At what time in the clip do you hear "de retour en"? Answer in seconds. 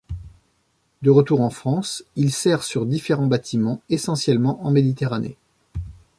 1.03-1.51